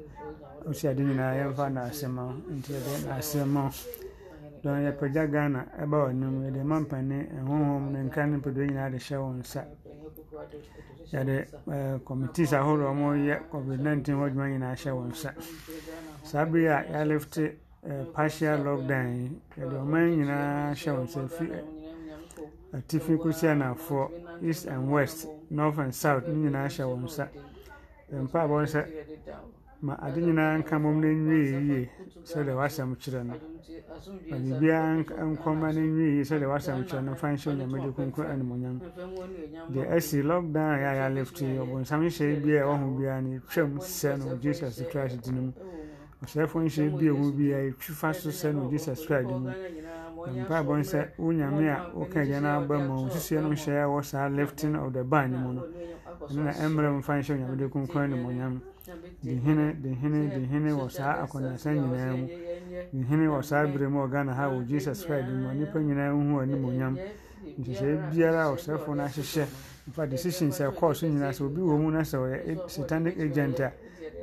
wosi 0.66 0.88
ade 0.88 1.02
nyinaa 1.02 1.34
yɛmfa 1.34 1.72
na 1.72 1.80
ase 1.82 2.06
ma 2.08 2.22
wo 2.24 2.32
nti 2.50 2.72
yɛde 2.72 3.44
ma 3.46 3.62
wo 3.64 3.70
dɔn 4.62 4.84
yɛpagya 4.86 5.26
ghana 5.30 5.66
ɛba 5.80 5.96
w'anim 6.04 6.42
yɛde 6.44 6.62
ma 6.64 6.80
mpane 6.80 7.28
ɛhohom 7.38 7.90
ne 7.92 7.98
nkra 8.04 8.26
ne 8.28 8.36
mpadua 8.36 8.66
nyinaa 8.66 8.90
de 8.90 8.98
hyɛ 8.98 9.16
wo 9.18 9.32
nsa. 9.32 9.64
Yɛde 11.12 11.46
eh, 11.72 11.98
committees 12.04 12.52
ahodoɔ 12.52 12.90
a 12.90 12.94
wɔyɛ 12.94 13.36
covid-19 13.50 14.12
ho 14.12 14.24
adwuma 14.26 14.48
nyinaa 14.48 14.74
hyɛ 14.76 14.92
wo 14.94 15.04
nsa. 15.04 15.34
Saa 16.22 16.44
bere 16.44 16.68
a 16.68 16.84
yɛalefte 16.92 17.56
eh, 17.88 18.04
partial 18.12 18.58
lockdown 18.60 19.08
yi 19.16 19.40
yɛde 19.56 19.76
ɔman 19.80 20.16
nyinaa 20.16 20.72
hyɛ 20.74 20.92
wo 20.96 21.02
nsa 21.04 21.28
fi 21.28 21.46
atifi 22.76 23.16
kɔsi 23.16 23.48
anafoɔ 23.48 24.42
east 24.42 24.66
and 24.66 24.90
west 24.90 25.26
north 25.48 25.78
and 25.78 25.94
south 25.94 26.28
ne 26.28 26.34
nyinaa 26.34 26.68
hyɛ 26.68 26.84
wo 26.86 26.96
nsa. 26.96 27.28
Yɛmpa 28.12 28.44
abɔ 28.44 28.62
ma 29.82 29.94
ade 30.02 30.20
nyinaa 30.20 30.58
nka 30.58 30.78
mmom 30.78 31.00
no 31.00 31.08
nwie 31.08 31.44
yie 31.68 31.88
sɛdeɛ 32.24 32.54
w'asɛm 32.58 32.90
kyerɛ 33.00 33.22
no. 33.24 33.34
Ma 34.30 34.36
biribiara 34.36 34.90
nk- 35.00 35.16
nkɔma 35.32 35.72
no 35.74 35.80
nwie 35.80 36.08
yie 36.16 36.22
sɛdeɛ 36.24 36.48
w'asɛm 36.52 36.84
kyerɛ 36.88 37.02
no 37.04 37.12
mfa 37.12 37.28
nhyɛ 37.32 37.48
onyamede 37.52 37.88
kronkron 37.94 38.28
animonyam. 38.32 38.76
Deɛ 39.72 39.90
asi 39.96 40.22
lockdown 40.22 40.74
a 40.74 40.78
yɛayɛ 40.84 41.02
alefte 41.08 41.40
yi 41.48 41.56
ɔbonsam 41.64 42.00
hyɛ 42.04 42.42
bi 42.42 42.50
a 42.56 42.62
ɛwɔ 42.62 42.74
ho 42.80 42.86
biara 42.98 43.20
no 43.22 43.28
yɛtwam 43.38 43.72
sɛ 43.78 44.18
no 44.18 44.36
jesus 44.36 44.82
christ 44.90 45.22
din 45.24 45.34
mu. 45.46 45.52
Ɔsɛefoɔ 46.24 46.60
nhyɛ 46.64 46.98
bi 46.98 47.06
a 47.06 47.12
ɛwɔ 47.12 47.32
biara 47.36 47.62
yɛtwi 47.70 47.92
fa 48.00 48.12
so 48.12 48.28
sɛ 48.28 48.54
no 48.54 48.70
jesus 48.70 49.06
christ 49.06 49.28
din 49.28 49.42
mu. 49.42 49.50
Mpaebɔ 50.44 50.72
sɛ 50.84 51.08
wo 51.16 51.32
nyame 51.32 51.68
a 51.72 51.90
woka 51.96 52.20
agya 52.20 52.40
no 52.42 52.48
aba 52.60 52.78
ma 52.78 52.94
wo 53.00 53.06
nsusuɛ 53.08 53.40
no 53.42 53.48
hyɛ 53.50 53.72
a 53.80 53.86
ɛwɔ 53.88 54.04
saa 54.04 54.28
lifting 54.28 54.74
of 54.76 54.92
the 54.92 55.02
ban 55.02 55.32
no 55.32 55.38
mu 55.38 55.52
no 55.54 55.62
ɛno 56.28 56.44
na 56.44 56.52
ɛmmerɛ 56.52 56.98
mfa 56.98 57.12
nhyɛ 57.16 57.32
animonyam 57.32 57.56
de 57.56 57.64
hene 57.64 58.60
de 58.60 58.60
hene 59.22 59.74
de 59.80 60.46
hene 60.46 60.70
wɔ 60.72 60.88
saa 60.90 61.22
akɔneasa 61.24 61.72
nyinaa 61.74 62.16
mu. 62.16 62.26
de 62.26 63.04
hene 63.08 63.26
wɔ 63.28 63.42
saa 63.42 63.66
berɛ 63.66 63.88
mu 63.88 64.00
wɔ 64.00 64.10
ghana 64.10 64.34
ha 64.34 64.48
wɔ 64.48 64.66
jesus 64.66 65.04
christ 65.04 65.28
mu 65.28 65.48
a 65.48 65.52
nnipa 65.54 65.78
nyinaa 65.80 66.10
hu 66.12 66.40
animonyam 66.40 66.98
nhyehyɛeɛ 67.58 68.10
biara 68.10 68.42
a 68.46 68.52
ɔsɛfoɔ 68.54 68.94
no 68.96 69.02
ahyehyɛ 69.04 69.46
mfa 69.88 70.06
decisions 70.08 70.60
a 70.60 70.64
ɛkɔɔ 70.70 70.94
so 70.94 71.06
nyinaa 71.06 71.30
sɛ 71.32 71.42
obi 71.44 71.60
wɔ 71.60 71.78
mu 71.80 71.90
na 71.90 72.00
sɛ 72.00 72.16
ɔyɛ 72.18 72.68
satanic 72.68 73.18
agent 73.18 73.60
a 73.60 73.72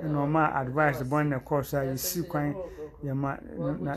ɛna 0.03 0.17
ɔma 0.25 0.55
advice 0.55 1.01
bɔne 1.03 1.27
na 1.29 1.37
ɛkɔɔ 1.39 1.63
so 1.65 1.77
a 1.77 1.83
yɛsi 1.83 2.27
kwan 2.27 2.55
yɛma 3.03 3.37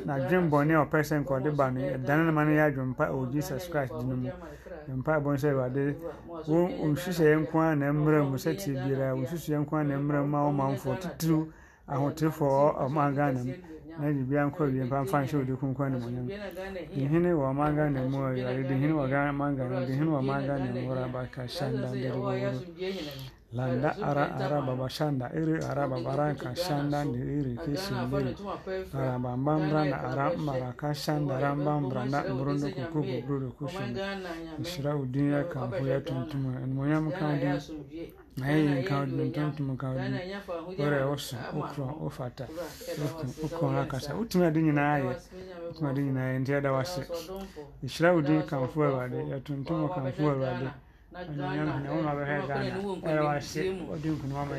n'adwenbɔne 0.07 0.73
a 0.75 0.85
ɔpɛ 0.87 0.99
sɛ 1.03 1.21
nka 1.25 1.33
ɔde 1.41 1.51
ba 1.57 1.71
no 1.71 1.81
yɛdane 1.81 2.27
no 2.27 2.33
ma 2.33 2.45
no 2.45 2.51
yɛ 2.51 2.63
adwempa 2.73 3.09
ɛwɔ 3.09 3.33
jesus 3.33 3.69
christ 3.69 3.93
din 3.99 4.23
mu 4.23 4.31
yɛmpa 4.89 5.13
ɛbɔn 5.19 5.37
sɛ 5.39 5.49
awurade 5.51 5.97
wo 6.49 6.69
nhyehyɛeɛ 6.69 7.37
nko 7.43 7.57
a 7.61 7.75
na 7.77 7.93
mmerɛ 7.93 8.19
mu 8.31 8.37
sɛ 8.37 8.57
tie 8.57 8.75
biara 8.75 9.15
wo 9.15 9.23
nsusuɛ 9.23 9.59
nko 9.63 9.77
a 9.77 9.85
na 9.85 9.95
mmerɛ 9.99 10.21
mu 10.23 10.29
ma 10.29 10.45
wo 10.45 10.53
manfoɔ 10.53 10.95
titiriw 11.03 11.43
ahotefoɔ 11.89 12.77
ɔma 12.85 13.15
ghana 13.15 13.41
mu 13.45 13.55
na 13.99 14.07
biribiara 14.09 14.47
nkɔ 14.51 14.63
wie 14.73 14.85
mpa 14.85 15.03
mfa 15.05 15.19
nhyɛ 15.23 15.37
odi 15.41 15.53
kunkun 15.61 15.87
animonyam 15.87 16.27
di 16.95 17.05
hene 17.07 17.31
wɔ 17.33 17.45
ɔman 17.53 17.75
ghana 17.77 18.01
mu 18.09 18.19
awurade 18.19 18.75
hene 18.81 18.93
wɔ 18.93 19.09
ghana 19.11 19.33
man 19.33 19.57
ghana 19.57 19.87
di 19.87 19.93
hene 19.93 20.11
wɔ 20.11 20.19
ɔman 20.23 20.47
ghana 20.47 20.65
mu 20.73 20.81
wura 20.89 21.09
baka 21.13 21.43
shanda 21.49 21.89
ndere 21.91 22.17
wuro 22.17 22.53
landa 23.53 23.91
ara 24.03 24.25
ara 24.45 24.61
baba 24.63 24.89
shanda 24.89 25.27
iri 25.35 25.55
ara 25.59 25.71
arababa 25.71 26.17
ranka 26.17 26.55
shanda 26.57 27.05
ni 27.05 27.19
iri 27.19 27.59
kisi 27.65 27.93
ni 27.95 28.35
ara 28.95 29.19
baba 29.19 29.37
mbambra 29.37 29.85
na 29.85 29.97
ara 30.11 30.37
mara 30.37 30.61
maraka 30.61 30.95
shanda 30.95 31.39
ra 31.41 31.55
mbambra 31.55 32.05
na 32.05 32.23
mrundo 32.35 32.69
kukubu 32.71 33.23
brudo 33.27 33.49
kushinda 33.59 34.19
ishira 34.63 34.97
udinya 34.97 35.45
kampu 35.45 35.87
ya 35.87 36.01
tuntuma 36.01 36.61
enmoya 36.63 37.01
mukandi 37.01 37.47
naye 38.37 38.83
nkawudde 38.83 39.25
ntontuma 39.25 39.73
nkawudde 39.75 40.19
ore 40.87 41.03
osa 41.03 41.37
okro 41.61 41.85
ofata 42.07 42.47
okona 43.45 43.85
kasa 43.91 44.15
utumira 44.15 44.51
dinyi 44.51 44.73
naye 44.73 45.11
utumira 45.71 45.95
dinyi 45.95 46.13
naye 46.13 46.39
ntiada 46.39 46.73
wase 46.73 47.03
ishira 47.83 48.15
udinya 48.15 48.43
kampu 48.43 48.83
ya 48.83 48.91
wade 48.91 49.29
ya 49.31 49.41
tuntuma 49.41 49.89
kampu 49.89 50.23
ya 50.23 50.35
wade 50.35 50.69
adunkunuma 53.95 54.43
mɛ 54.49 54.55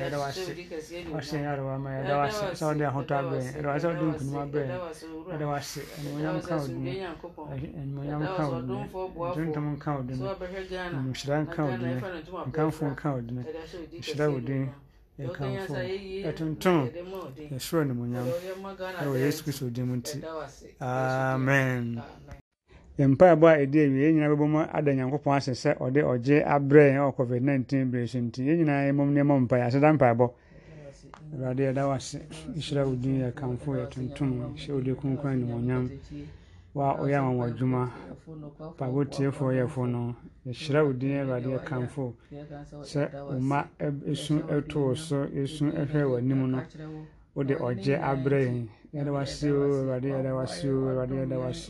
amen. 20.82 22.02
Mpaebɔ 23.08 23.48
a 23.48 23.58
ɛdi 23.66 23.78
awie. 23.86 24.02
Yɛn 24.06 24.14
nyinaa 24.16 24.30
bɛbɔ 24.36 24.46
mu 24.50 24.60
ada 24.72 24.92
nyankopɔn 24.94 25.36
ase 25.38 25.52
sɛ 25.54 25.78
ɔde 25.80 26.02
ɔgye 26.04 26.44
abrɛ 26.46 26.84
yɛn 26.92 27.00
wɔ 27.06 27.16
covid 27.16 27.42
19 27.44 27.92
bere 27.92 28.08
so 28.08 28.20
nti 28.20 28.42
yɛn 28.44 28.58
nyinaa 28.60 28.88
yɛmmom 28.92 29.10
nneɛma 29.12 29.40
mpaeɛ 29.48 29.64
aseda 29.68 29.94
mpaebɔ. 29.94 30.30
Awurade 31.34 31.62
yɛda 31.64 31.86
wo 31.88 31.92
ase. 31.94 32.20
Nhyira 32.56 32.86
wo 32.86 32.94
din 32.96 33.22
yɛkamfo 33.24 33.70
yɛtontom 33.80 34.32
hyɛ 34.56 34.72
wode 34.74 34.96
kronkron 35.00 35.34
animonyam 35.34 35.90
wa 36.74 36.98
ɔyɛ 36.98 37.16
anwanwa 37.20 37.46
adwuma 37.48 37.92
mpaebɔ 38.76 39.06
tiefoɔ 39.12 39.52
yɛfo 39.60 39.88
no 39.90 40.16
yɛhyira 40.46 40.86
wo 40.86 40.92
din 40.94 41.18
awurade 41.22 41.48
yɛkamfo. 41.56 42.14
Sɛ 42.84 43.02
wo 43.30 43.40
ma 43.40 43.64
ɛsu 43.80 44.42
ɛtoo 44.48 44.96
so 44.98 45.26
ɛsu 45.28 45.72
ɛhwɛ 45.72 46.04
w'anim 46.10 46.50
no 46.50 46.62
wode 47.36 47.56
ɔgye 47.56 47.96
abrɛ 48.00 48.40
yɛn 48.46 48.68
o 48.94 48.98
awurade 48.98 50.12
o 50.12 50.20
awurade 50.20 51.16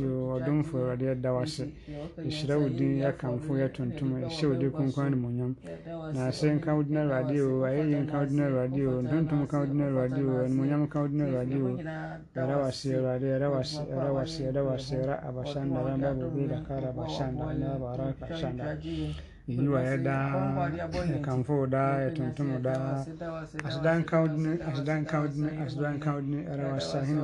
o 0.01 0.39
ɔdomfo 0.39 0.77
awurade 0.77 1.05
yɛda 1.05 1.31
wase 1.33 1.69
yɛhyira 2.17 2.57
wo 2.57 2.67
din 2.69 2.97
yɛkamfo 2.97 3.51
yɛtontom 3.61 4.09
yɛhyɛ 4.23 4.45
wo 4.49 4.55
din 4.55 4.71
kronkron 4.71 5.05
animonyam 5.05 5.55
na 6.13 6.27
ase 6.27 6.49
nka 6.49 6.73
wo 6.75 6.81
din 6.83 6.97
awurade 6.97 7.37
o 7.41 7.61
ayɛyɛ 7.61 7.97
nka 8.03 8.17
wo 8.19 8.25
din 8.25 8.39
awurade 8.41 8.81
o 8.87 9.01
ntontom 9.03 9.47
ka 9.47 9.59
wo 9.59 9.65
din 9.65 9.81
awurade 9.81 10.21
o 10.23 10.45
animonyam 10.45 10.87
ka 10.89 11.01
wo 11.01 11.07
din 11.07 11.21
awurade 11.21 11.57
o 11.61 11.69
yɛda 12.33 12.55
wase 12.57 12.89
awurade 12.95 13.47
wase 14.17 14.39
yɛda 14.43 14.61
wase 14.65 14.91
yɛra 14.97 15.15
abashanda 15.21 15.79
ramba 15.85 16.13
bobe 16.13 16.47
dakara 16.47 16.89
abashanda 16.89 17.53
naba 17.53 17.85
araka 17.93 18.33
shanda 18.35 18.77
yi 19.47 19.67
wa 19.67 19.79
yɛ 19.81 20.03
daa 20.03 20.69
yɛkamfo 20.69 21.53
wo 21.59 21.65
daa 21.65 21.97
yɛtontom 22.05 22.51
wo 22.53 22.59
daa 22.59 23.05
aseda 23.65 23.97
nka 23.99 24.19
wo 24.21 24.27
dini 24.27 24.61
aseda 24.61 24.93
nka 25.01 25.19
wo 25.21 25.27
dini 25.27 25.49
aseda 25.65 25.89
nka 25.97 26.13
wo 26.13 26.21
dini 26.21 26.41
ɛda 26.45 26.65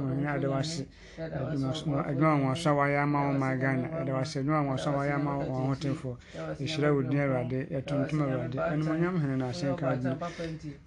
mu 0.02 0.08
hene 0.10 0.28
ada 0.28 0.50
wase 0.50 0.86
adwuma 1.18 2.04
a 2.06 2.14
wɔaso 2.42 2.70
a 2.70 2.74
wɔayɛ 2.74 2.98
ama 3.04 3.20
wo 3.28 3.34
ma 3.34 3.56
ghana 3.56 3.88
ɛda 4.02 4.14
wase 4.18 4.36
adwuma 4.40 4.60
a 4.60 4.66
wɔaso 4.66 4.88
a 4.90 4.94
wɔayɛ 4.98 5.14
ama 5.14 5.32
wɔn 5.38 5.50
ahotefoɔ 5.62 6.16
yɛhyira 6.60 6.94
wo 6.96 7.02
din 7.04 7.20
awurade 7.20 7.60
yɛtontom 7.70 8.20
awurade 8.22 8.58
animonyam 8.72 9.22
hene 9.22 9.36
na 9.38 9.48
ase 9.50 9.66
nka 9.70 9.86
wo 9.88 9.96
dini 9.96 10.16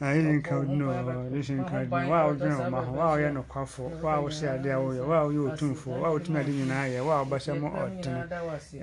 ayɛyɛ 0.01 0.33
nka 0.41 0.53
wo 0.59 0.65
dini 0.65 0.83
wɔ 0.83 0.95
yɛhyɛ 1.31 1.55
nka 1.63 1.75
wo 1.79 1.85
dini 1.87 2.09
wo 2.11 2.15
a 2.15 2.27
wodwene 2.27 2.57
wo 2.59 2.71
ma 2.71 2.81
ho 2.83 2.93
wo 2.93 3.01
a 3.03 3.11
woyɛ 3.17 3.31
nokwafo 3.33 3.83
wo 4.03 4.09
a 4.09 4.19
wosɛ 4.23 4.47
adeɛ 4.59 4.71
a 4.75 4.81
woyɛ 4.83 5.03
wo 5.07 5.15
a 5.15 5.25
woyɛ 5.27 5.41
otumfoɔ 5.55 5.95
wo 6.01 6.05
a 6.07 6.11
wotumi 6.19 6.39
ade 6.41 6.51
nyinaa 6.59 6.87
yɛ 6.91 7.01
wo 7.07 7.11
a 7.13 7.23
wobɛsɛ 7.25 7.53
mo 7.61 7.69
ɔtene 7.71 8.21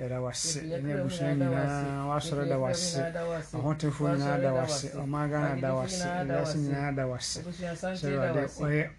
ɛda 0.04 0.16
wase 0.24 0.60
ɛne 0.64 0.90
abusua 0.96 1.28
nyinaa 1.36 2.08
woasɔre 2.46 3.12
da 3.12 3.24
wase 3.24 3.56
ahotefoɔ 3.56 4.16
nyinaa 4.16 4.40
da 4.40 4.52
wase 4.52 4.88
ɔman 4.96 5.30
ghana 5.30 5.60
da 5.60 5.74
wase 5.74 6.04
ewiase 6.04 6.56
nyinaa 6.58 6.92
da 6.96 7.06
wase 7.06 7.40
sɛ 7.42 8.06
awurade 8.14 8.46
ɔyɛ 8.60 8.90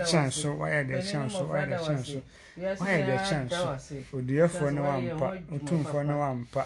ɛkyɛn 0.00 0.30
so 0.32 0.56
de 0.56 0.94
ɛkyɛn 0.98 1.30
so 1.30 1.46
de 1.46 1.76
ɛkyɛn 1.76 2.04
so 2.04 2.22
wayɛ 2.56 3.06
de 3.06 3.14
kyɛn 3.16 3.48
so 3.48 4.16
odiɛfoɔ 4.18 4.70
no 4.74 4.82
wampa 4.82 5.26
otumfoɔ 5.54 6.02
no 6.06 6.18
wampa 6.18 6.62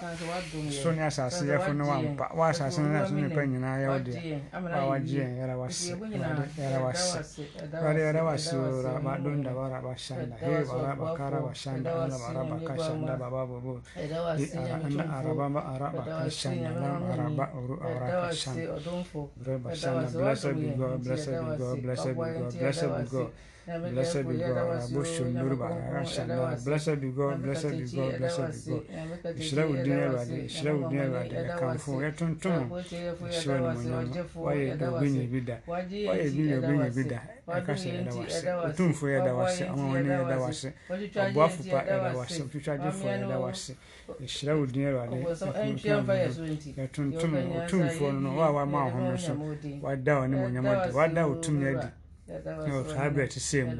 so 0.82 0.90
ne 0.92 1.02
asaseyɛfo 1.06 1.72
no 1.76 1.84
wampa 1.86 2.26
waasase 2.34 2.78
no 2.82 2.88
naso 2.90 3.14
nipa 3.14 3.46
nyinaa 3.46 3.78
yɛ 3.82 3.88
wodeɛ 3.94 4.40
wa 4.74 4.86
wagye 4.90 5.22
yɛn 5.22 5.32
yɛra 5.38 5.54
wase 5.56 5.94
yɛra 6.58 6.78
wase 6.82 7.08
wade 7.84 8.00
yɛra 8.02 8.20
wase 8.26 8.52
ora 8.56 8.98
badonda 9.00 9.50
wara 9.54 9.78
bashanda 9.80 10.34
he 10.42 10.50
wara 10.66 10.94
bakara 10.98 11.38
washanda 11.46 11.90
ala 11.94 12.16
bara 12.18 12.42
bakashanda 12.50 13.12
baba 13.18 13.46
bobo 13.46 13.80
ana 13.94 15.04
araba 15.18 15.48
ma 15.48 15.60
araba 15.74 16.02
kashanda 16.02 16.70
na 16.82 16.88
araba 17.14 17.44
oru 17.54 17.78
ara 17.78 18.06
kashanda. 18.26 18.74
bre 19.38 19.58
bashanda 19.58 20.10
blessed 20.10 20.54
be 20.58 20.66
God 20.74 20.98
blessed 21.04 21.30
be 21.30 21.56
God 21.62 21.82
blessed 21.82 22.06
be 22.08 22.14
God 22.14 22.58
blessed 22.58 22.90
be 22.90 23.04
God 23.10 23.30
Blessed 23.66 24.28
be 24.28 24.36
God. 24.38 24.90
Blessed 24.92 25.26
be 25.26 26.22
God. 26.28 26.64
Blessed 26.64 27.00
be 27.00 27.10
God. 27.10 27.42
Blessed 27.42 27.70
be 27.72 27.86
God. 27.90 28.84
Ìṣẹ́lẹ̀ 29.36 29.66
wò 29.68 29.74
dín 29.84 29.98
ẹ̀rọ 30.04 30.18
adé. 30.22 30.36
Ìṣẹ́lẹ̀ 30.46 30.72
wò 30.78 30.82
dín 30.90 31.00
ẹ̀rọ 31.04 31.16
adé. 31.24 31.36
Ẹ̀ka 31.42 31.66
fún 31.82 31.98
ẹ̀ 32.06 32.12
tuntun. 32.18 32.62
Ìṣẹ́lẹ̀ 32.70 33.74
ni 33.74 33.90
mo 33.90 33.98
yàn 33.98 34.06
mọ́. 34.10 34.44
Wáyé 34.46 34.64
ẹ̀dá 34.72 34.86
gbẹ̀yìn 34.98 35.22
ibi 35.26 35.40
dà. 35.48 35.56
Wáyé 35.66 36.30
gbẹ̀yìn 36.30 36.60
gbẹ̀yìn 36.62 36.86
ibi 36.90 37.02
dà. 37.10 37.18
Ẹ̀ka 37.58 37.72
sẹ̀ 37.82 37.92
ẹ̀dá 37.98 38.12
wá 38.18 38.24
sí. 38.30 38.46
Òtúnfọ̀ 38.68 39.10
ẹ̀dá 39.18 39.32
wá 39.38 39.44
sí. 39.54 39.64
that. 39.64 39.74
ọ̀nà 39.76 40.14
ẹ̀dá 40.22 40.36
wá 40.42 40.50
sí. 40.60 40.68
Ọ̀bọ̀ 41.26 41.48
that. 41.70 41.86
ẹ̀dá 41.94 42.10
wá 42.18 42.24
sí. 42.32 42.40
Òtútù 42.46 42.70
àjẹfọ̀ 42.74 43.10
ẹ̀dá 43.18 43.36
wá 43.44 43.50
sí. 43.62 43.72
Ìṣẹ́lẹ̀ 44.26 44.54
wò 44.58 44.64
dín 44.72 44.84
ẹ̀rọ 44.88 44.98
adé. 45.04 45.18
Ẹ̀ 46.82 46.88
tuntun. 46.94 47.32
Òtúnfọ̀ 47.58 48.10
nù. 48.22 48.28
Wà 48.38 48.46
wá 48.56 48.62
máa 48.72 48.88
hàn 48.94 49.02
mí 49.12 49.18
sùn. 49.24 49.38
Wà 49.82 49.92
dá 50.06 50.12
ọ̀ 50.22 50.26
ní 50.30 50.36
mo 50.40 50.46
yàn 50.54 50.62
mọ́ 50.64 50.74
di. 50.86 50.90
Wà 50.96 51.04
dá 51.14 51.22
òtún 51.26 51.58
yẹn 51.64 51.76
di 51.82 51.88
otuhabire 52.78 53.24
ekisiimu 53.28 53.72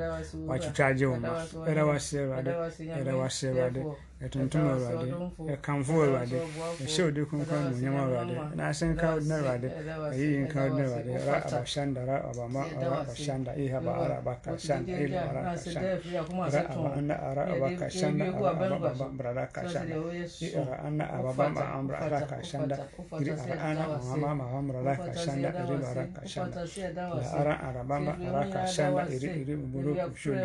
wakikyagye 0.50 1.06
mu 1.12 1.18
maaso 1.24 1.56
era 1.70 1.82
wasiibadde 1.88 2.52
era 3.00 3.12
wasiibadde 3.20 3.80
yɛtontom 4.20 4.64
awurade 4.72 5.08
yɛkamfo 5.50 5.92
awurade 5.92 6.38
yɛhyɛ 6.80 7.02
odi 7.08 7.20
kronkron 7.28 7.66
anuonyam 7.68 7.96
awurade 8.00 8.34
na 8.56 8.62
asenka 8.72 9.12
wo 9.12 9.20
dina 9.20 9.36
awurade 9.36 9.68
ayiyi 10.12 10.38
nka 10.48 10.58
wo 10.62 10.68
dina 10.72 10.84
awurade 10.88 11.12
ra 11.26 11.34
abashanda 11.44 12.00
ra 12.08 12.16
abama 12.30 12.62
ra 12.80 12.96
abashanda 13.04 13.50
ihaba 13.60 13.92
ara 14.04 14.14
abaka 14.24 14.50
shanda 14.58 14.92
ila 15.04 15.20
ara 15.28 15.40
kashanda 15.52 16.00
ra 16.48 16.60
abana 16.72 17.14
ara 17.28 17.42
abaka 17.54 17.86
shanda 17.90 18.24
ara 18.32 18.76
ababa 18.76 19.06
brada 19.12 19.44
kashanda 19.52 19.96
ira 20.40 20.74
ana 20.80 21.04
ababa 21.12 21.48
ma 21.52 21.64
amra 21.76 21.96
ara 22.00 22.20
kashanda 22.24 22.76
iri 23.20 23.30
ara 23.36 23.56
ana 23.68 23.84
mama 24.00 24.34
ma 24.34 24.44
amra 24.58 24.78
ara 24.80 24.96
kashanda 24.96 25.48
iri 25.60 25.76
ara 25.84 26.04
kashanda 26.16 26.60
la 27.20 27.24
ara 27.36 27.54
araba 27.68 27.96
ma 28.00 28.12
ara 28.16 28.42
kashanda 28.48 29.02
iri 29.12 29.28
iri 29.44 29.54
buru 29.60 29.92
kushulu 29.92 30.40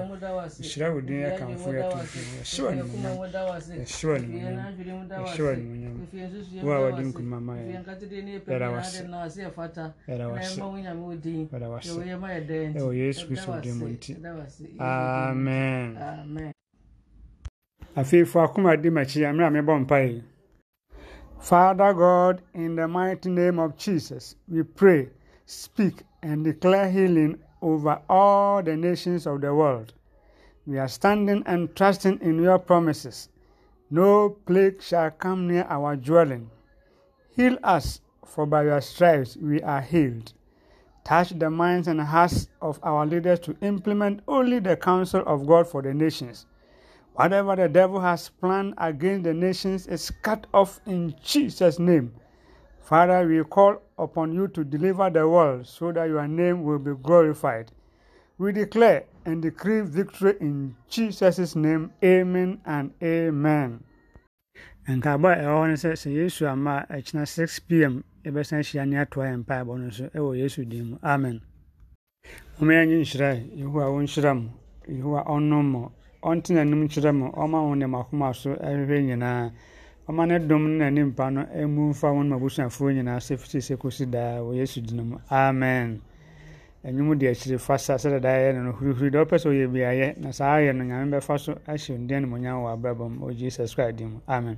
shira 0.60 0.92
wo 0.92 1.00
din 1.00 1.24
yɛkamfo 1.24 1.70
yɛtontom 1.72 2.28
yɛhyɛ 2.36 2.60
wo 2.60 2.68
anuonyam 2.68 3.16
ni 3.70 3.76
munyam 3.78 3.86
yɛhyɛw 3.88 4.16
animuonyam 4.16 4.68
yɛhyɛw 5.10 5.50
animuonyam 5.54 5.96
wo 6.64 6.72
a 6.72 6.80
wɔde 6.80 7.02
nkunuma 7.08 7.40
ma 7.42 7.54
yɛ 7.56 7.66
yɛda 8.48 8.68
wase 8.72 9.04
yɛda 10.08 10.26
wase 10.32 10.62
yɛda 11.52 11.68
wase 11.70 11.90
yesu 12.98 13.28
kristo 13.28 13.62
din 13.62 13.76
mu 13.78 13.88
nti 13.88 14.16
amen. 14.80 16.54
Afei 17.96 18.26
fo 18.26 18.40
akoma 18.40 18.78
di 18.82 18.90
m'akyi 18.90 19.26
a 19.26 19.30
a 19.30 19.50
mebɔ 19.52 19.86
mpae 19.86 20.24
Father 21.42 21.92
God, 21.94 22.44
in 22.54 22.76
the 22.76 22.88
mighty 22.88 23.28
name 23.28 23.58
of 23.58 23.76
Jesus, 23.76 24.36
we 24.48 24.62
pray, 24.62 25.10
speak, 25.48 26.04
and 26.22 26.46
declare 26.46 26.90
healing 26.90 27.42
over 27.64 28.00
all 28.08 28.62
the 28.62 28.78
nations 28.78 29.26
of 29.26 29.42
the 29.42 29.54
world. 29.54 29.92
We 30.68 30.78
are 30.78 30.88
standing 30.88 31.42
and 31.48 31.76
trusting 31.76 32.20
in 32.22 32.44
your 32.44 32.60
promises. 32.60 33.30
No 33.94 34.30
plague 34.30 34.82
shall 34.82 35.12
come 35.12 35.50
near 35.50 35.66
our 35.70 35.98
dwelling. 35.98 36.50
Heal 37.36 37.58
us, 37.62 38.00
for 38.26 38.46
by 38.46 38.64
your 38.64 38.80
stripes 38.80 39.36
we 39.36 39.62
are 39.62 39.82
healed. 39.82 40.32
Touch 41.04 41.38
the 41.38 41.50
minds 41.50 41.90
and 41.90 42.00
hearts 42.00 42.48
of 42.62 42.80
our 42.84 43.06
leaders 43.06 43.42
to 43.42 43.58
implement 43.62 44.22
only 44.30 44.60
the 44.60 44.78
counsel 44.78 45.24
of 45.28 45.46
God 45.46 45.68
for 45.68 45.82
the 45.82 45.94
nations. 45.94 46.46
Whatever 47.16 47.58
the 47.58 47.68
devil 47.68 48.00
has 48.00 48.30
planned 48.30 48.76
against 48.78 49.26
the 49.26 49.34
nations 49.34 49.88
is 49.88 50.10
cut 50.22 50.48
off 50.54 50.80
in 50.86 51.14
Jesus' 51.22 51.78
name. 51.78 52.14
Father, 52.80 53.28
we 53.28 53.44
call 53.44 53.82
upon 53.98 54.32
you 54.32 54.48
to 54.48 54.64
deliver 54.64 55.10
the 55.10 55.28
world 55.28 55.68
so 55.68 55.92
that 55.92 56.08
your 56.08 56.30
name 56.30 56.64
will 56.64 56.80
be 56.80 56.94
glorified. 56.94 57.74
We 58.38 58.54
declare 58.54 59.04
and 59.26 59.42
decree 59.42 59.82
victory 59.82 60.36
in 60.40 60.76
Jesus' 60.90 61.56
name. 61.56 61.92
Amen 62.04 62.62
and 62.66 62.92
amen. 63.04 63.84
nkaabɔ 64.88 65.30
a 65.32 65.42
ɛwɔ 65.46 65.56
hɔ 65.62 65.68
no 65.70 65.76
sɛ 65.76 65.92
sɛ 65.94 66.10
yesu 66.12 66.48
ama 66.48 66.86
a 66.90 66.96
ɛkyena 66.98 67.28
6 67.28 67.60
pm 67.68 68.04
yɛbɛsan 68.26 68.60
ahyia 68.60 68.86
ne 68.88 68.96
atoa 68.98 69.26
yɛn 69.30 69.44
mpaebɔ 69.46 69.80
no 69.80 69.90
so 69.90 70.04
ɛwɔ 70.10 70.38
yesu 70.38 70.66
din 70.66 70.86
mu. 70.90 70.98
Amen. 71.04 71.40
Ɔma 72.60 72.72
yɛnye 72.78 72.98
nhyira 73.02 73.30
yehowa 73.60 73.86
wonhyira 73.94 74.32
mu 74.36 74.50
yehowa 74.90 75.22
ɔnnom 75.28 75.66
mo. 75.72 75.92
Ɔnte 76.24 76.50
n'anim 76.54 76.84
nkyerɛ 76.86 77.12
mo. 77.16 77.32
Ɔma 77.32 77.58
wo 77.66 77.74
ne 77.76 77.86
makoma 77.86 78.34
so 78.36 78.56
ɛhwehwɛ 78.56 78.98
nyinaa. 79.08 79.52
Ɔma 80.10 80.28
ne 80.28 80.40
dom 80.48 80.64
no 80.78 80.84
n'anim 80.86 81.16
pa 81.16 81.30
no 81.30 81.42
ɛmu 81.46 81.90
mfa 81.92 82.12
wo 82.14 82.22
no 82.24 82.38
mabusuafoɔ 82.40 82.94
nyinaa 82.96 83.20
sɛ 83.22 83.38
fiti 83.40 83.60
sɛ 83.60 83.78
kɔsi 83.78 84.10
daa 84.12 84.40
wɔ 84.42 84.56
yesu 84.58 84.82
din 84.82 85.10
mu. 85.10 85.18
Amen. 85.30 86.02
Ɛnwom 86.86 87.18
de 87.18 87.28
akyire 87.28 87.58
fa 87.60 87.78
sa 87.78 87.96
sɛ 87.98 88.10
dada 88.10 88.30
yɛ 88.30 88.54
no 88.56 88.64
no 88.64 88.72
hurihuri 88.74 89.12
deɛ 89.12 89.20
wopɛ 89.24 89.38
sɛ 89.38 89.48
ɔyɛ 89.50 89.68
biayɛ 89.74 90.18
na 90.18 90.32
saa 90.32 90.58
ayɛ 90.58 90.74
no 90.76 90.84
nyame 90.84 91.12
bɛfa 91.18 91.40
so 91.40 91.54
ahyɛ 91.68 91.90
wo 91.92 92.08
din 92.08 92.18
animonyam 92.18 92.64
wɔ 92.64 92.70
abrabɔ 92.74 93.10
mu 93.10 93.26
wɔ 93.28 93.38
jesus 93.38 93.76
christ 93.76 93.98
din 93.98 94.10
mu. 94.10 94.20
Amen 94.28 94.58